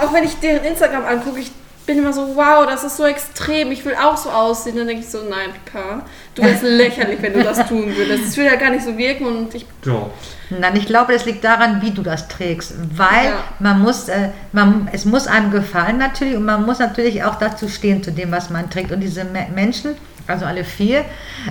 auch 0.02 0.12
wenn 0.14 0.24
ich 0.24 0.36
deren 0.40 0.64
Instagram 0.64 1.04
angucke, 1.04 1.40
ich 1.40 1.52
bin 1.88 1.98
immer 1.98 2.12
so, 2.12 2.36
wow, 2.36 2.66
das 2.66 2.84
ist 2.84 2.98
so 2.98 3.04
extrem, 3.06 3.72
ich 3.72 3.82
will 3.84 3.94
auch 3.94 4.16
so 4.16 4.28
aussehen. 4.30 4.76
Dann 4.76 4.86
denke 4.86 5.02
ich 5.02 5.08
so, 5.08 5.22
nein, 5.22 5.48
Pika, 5.64 6.02
du 6.34 6.42
wärst 6.42 6.62
lächerlich, 6.62 7.20
wenn 7.22 7.32
du 7.32 7.42
das 7.42 7.66
tun 7.66 7.96
würdest. 7.96 8.24
Es 8.24 8.36
würde 8.36 8.50
ja 8.50 8.56
gar 8.56 8.70
nicht 8.70 8.84
so 8.84 8.96
wirken 8.96 9.24
und 9.26 9.54
ich, 9.54 9.66
Doch. 9.82 10.10
Nein, 10.50 10.76
ich 10.76 10.86
glaube, 10.86 11.14
das 11.14 11.24
liegt 11.24 11.42
daran, 11.44 11.80
wie 11.82 11.90
du 11.90 12.02
das 12.02 12.28
trägst, 12.28 12.74
weil 12.94 13.24
Ja. 13.30 13.44
man 13.58 13.80
muss, 13.80 14.08
äh, 14.08 14.28
man, 14.52 14.88
es 14.92 15.06
muss 15.06 15.26
einem 15.26 15.50
gefallen 15.50 15.96
natürlich 15.98 16.36
und 16.36 16.44
man 16.44 16.64
muss 16.66 16.78
natürlich 16.78 17.24
auch 17.24 17.36
dazu 17.36 17.68
stehen 17.68 18.02
zu 18.02 18.12
dem, 18.12 18.30
was 18.32 18.50
man 18.50 18.68
trägt. 18.70 18.92
Und 18.92 19.00
diese 19.00 19.24
Me 19.24 19.46
Menschen, 19.54 19.96
also 20.26 20.44
alle 20.44 20.64
vier, 20.64 21.06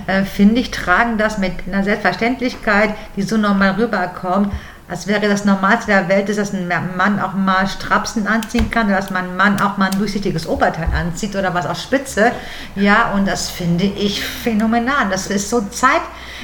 äh, 0.06 0.22
finde 0.22 0.60
ich, 0.60 0.70
tragen 0.70 1.18
das 1.18 1.38
mit 1.38 1.52
einer 1.66 1.82
Selbstverständlichkeit, 1.82 2.90
die 3.16 3.22
so 3.22 3.36
normal 3.36 3.72
rüberkommt, 3.72 4.52
als 4.88 5.06
wäre 5.06 5.28
das 5.28 5.44
Normalste 5.44 5.90
der 5.90 6.08
Welt, 6.08 6.28
ist, 6.28 6.38
dass 6.38 6.54
ein 6.54 6.66
Mann 6.96 7.20
auch 7.20 7.34
mal 7.34 7.66
Strapsen 7.66 8.26
anziehen 8.26 8.70
kann, 8.70 8.86
oder 8.86 8.96
dass 8.96 9.10
man 9.10 9.36
Mann 9.36 9.60
auch 9.60 9.76
mal 9.76 9.90
ein 9.90 9.98
durchsichtiges 9.98 10.46
Oberteil 10.46 10.88
anzieht 10.94 11.36
oder 11.36 11.52
was 11.52 11.66
aus 11.66 11.82
Spitze. 11.82 12.32
Ja, 12.74 13.12
und 13.12 13.26
das 13.28 13.50
finde 13.50 13.84
ich 13.84 14.24
phänomenal. 14.24 15.08
Das 15.10 15.26
ist 15.26 15.50
so 15.50 15.60
Zeit, 15.70 16.00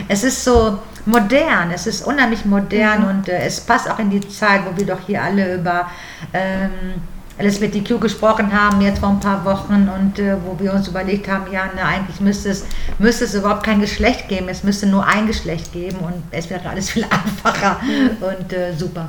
es 0.09 0.25
ist 0.25 0.45
so 0.45 0.79
modern, 1.07 1.71
es 1.73 1.87
ist 1.87 2.07
unheimlich 2.07 2.45
modern 2.45 3.05
und 3.05 3.29
äh, 3.29 3.45
es 3.45 3.61
passt 3.61 3.91
auch 3.91 3.99
in 3.99 4.11
die 4.11 4.27
Zeit, 4.29 4.63
wo 4.67 4.77
wir 4.77 4.87
doch 4.87 5.01
hier 5.07 5.23
alle 5.23 5.57
über 5.57 5.91
ähm, 6.33 6.95
LSBTQ 7.38 8.00
gesprochen 8.00 8.53
haben, 8.53 8.81
jetzt 8.81 9.00
vor 9.00 9.09
ein 9.09 9.21
paar 9.21 9.45
Wochen 9.45 9.88
und 9.88 10.19
äh, 10.19 10.37
wo 10.45 10.59
wir 10.62 10.73
uns 10.73 10.87
überlegt 10.87 11.29
haben, 11.29 11.50
ja, 11.53 11.67
ne, 11.67 11.85
eigentlich 11.85 12.21
müsste 12.21 12.50
es, 12.50 12.64
müsste 12.99 13.25
es 13.25 13.35
überhaupt 13.35 13.64
kein 13.64 13.81
Geschlecht 13.81 14.29
geben, 14.29 14.49
es 14.49 14.62
müsste 14.62 14.87
nur 14.87 15.05
ein 15.05 15.26
Geschlecht 15.26 15.73
geben 15.73 15.99
und 15.99 16.23
es 16.31 16.49
wäre 16.49 16.69
alles 16.69 16.91
viel 16.93 17.05
einfacher 17.05 17.81
und 18.21 18.53
äh, 18.53 18.73
super. 18.76 19.09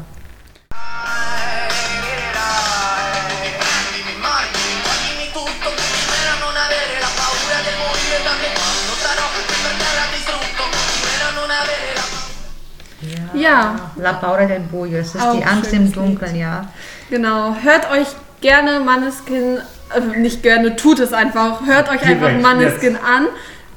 Ja, 13.33 13.75
La 13.97 14.13
Paura 14.13 14.45
del 14.45 14.61
Buio, 14.61 14.97
es 14.97 15.13
ist 15.13 15.21
Auch 15.21 15.35
die 15.35 15.43
Angst 15.43 15.71
im 15.73 15.91
Dunkeln, 15.91 16.35
ja. 16.35 16.65
Genau. 17.09 17.55
Hört 17.61 17.91
euch 17.91 18.07
gerne 18.41 18.79
Maneskin, 18.79 19.59
äh, 19.95 20.17
nicht 20.17 20.43
gerne, 20.43 20.75
tut 20.75 20.99
es 20.99 21.13
einfach. 21.13 21.65
Hört 21.65 21.89
euch 21.89 22.03
einfach 22.03 22.27
Direkt, 22.27 22.41
Maneskin 22.41 22.95
an. 22.95 23.27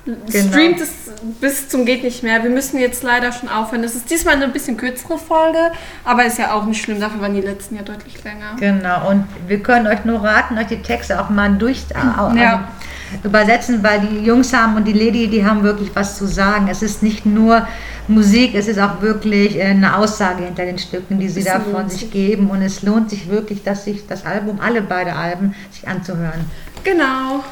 Genau. 0.04 0.48
Streamt 0.48 0.80
es 0.80 0.90
bis 1.40 1.68
zum 1.68 1.84
geht 1.84 2.02
nicht 2.02 2.22
mehr. 2.22 2.42
Wir 2.42 2.50
müssen 2.50 2.78
jetzt 2.78 3.02
leider 3.02 3.30
schon 3.30 3.48
aufhören. 3.48 3.82
Das 3.82 3.94
ist 3.94 4.10
diesmal 4.10 4.36
eine 4.36 4.48
bisschen 4.48 4.78
kürzere 4.78 5.18
Folge, 5.18 5.58
aber 6.04 6.24
ist 6.24 6.38
ja 6.38 6.52
auch 6.52 6.64
nicht 6.64 6.82
schlimm. 6.82 6.98
Dafür 6.98 7.20
waren 7.20 7.34
die 7.34 7.42
letzten 7.42 7.76
ja 7.76 7.82
deutlich 7.82 8.22
länger. 8.24 8.56
Genau, 8.58 9.10
und 9.10 9.26
wir 9.46 9.62
können 9.62 9.86
euch 9.86 10.04
nur 10.06 10.24
raten, 10.24 10.56
euch 10.56 10.68
die 10.68 10.80
Texte 10.80 11.20
auch 11.20 11.28
mal 11.28 11.50
durch 11.50 11.84
Ja. 12.38 12.68
Übersetzen, 13.24 13.82
weil 13.82 14.00
die 14.00 14.24
Jungs 14.24 14.52
haben 14.52 14.76
und 14.76 14.84
die 14.84 14.92
Lady, 14.92 15.28
die 15.28 15.44
haben 15.44 15.62
wirklich 15.62 15.90
was 15.94 16.16
zu 16.18 16.26
sagen. 16.26 16.68
Es 16.70 16.82
ist 16.82 17.02
nicht 17.02 17.26
nur 17.26 17.66
Musik, 18.06 18.54
es 18.54 18.68
ist 18.68 18.78
auch 18.78 19.00
wirklich 19.02 19.56
äh, 19.58 19.64
eine 19.64 19.96
Aussage 19.96 20.44
hinter 20.44 20.64
den 20.64 20.78
Stücken, 20.78 21.18
die 21.18 21.28
sie 21.28 21.40
Es 21.40 21.46
da 21.46 21.60
von 21.60 21.88
sich. 21.88 22.10
geben. 22.10 22.48
Und 22.50 22.62
es 22.62 22.82
lohnt 22.82 23.10
sich 23.10 23.28
wirklich, 23.28 23.62
dass 23.62 23.84
sich 23.84 24.06
das 24.06 24.24
Album, 24.24 24.58
alle 24.60 24.82
beide 24.82 25.12
Alben, 25.14 25.54
sich 25.70 25.86
anzuhören. 25.86 26.44
Genau. 26.84 27.44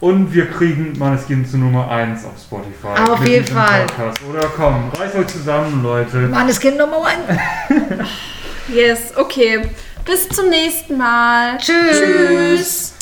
Und 0.00 0.32
wir 0.32 0.46
kriegen 0.48 0.96
Maneskin 0.96 1.44
zu 1.44 1.58
Nummer 1.58 1.90
1 1.90 2.24
auf 2.24 2.38
Spotify. 2.40 3.10
Auf 3.10 3.26
jeden 3.26 3.46
Fall. 3.46 3.86
Podcast. 3.86 4.20
Oder 4.30 4.46
komm, 4.56 4.90
reißt 4.96 5.16
euch 5.16 5.26
zusammen, 5.26 5.82
Leute. 5.82 6.18
Manneskin 6.28 6.76
Nummer 6.76 6.98
one. 6.98 7.38
Yes, 8.70 9.14
okay. 9.16 9.62
Bis 10.04 10.28
zum 10.28 10.50
nächsten 10.50 10.98
Mal. 10.98 11.56
Tschüss. 11.56 12.02
Tschüss. 12.02 12.92